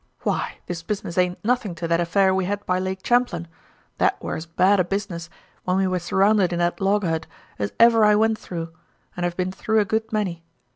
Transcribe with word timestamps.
"Why, 0.21 0.57
this 0.65 0.81
business 0.81 1.15
aint 1.19 1.37
nothing 1.45 1.75
to 1.75 1.87
that 1.87 1.99
affair 2.01 2.33
we 2.33 2.45
had 2.45 2.65
by 2.65 2.79
Lake 2.79 3.05
Champlain. 3.05 3.47
That 3.99 4.19
were 4.19 4.33
as 4.35 4.47
bad 4.47 4.79
a 4.79 4.83
business, 4.83 5.29
when 5.63 5.77
we 5.77 5.85
was 5.85 6.01
surrounded 6.01 6.51
in 6.51 6.57
that 6.57 6.81
log 6.81 7.03
hut, 7.03 7.27
as 7.59 7.71
ever 7.79 8.03
I 8.03 8.15
went 8.15 8.39
through 8.39 8.73
and 9.15 9.27
I've 9.27 9.37
been 9.37 9.51
through 9.51 9.79
a 9.79 9.85
good 9.85 10.11
many. 10.11 10.43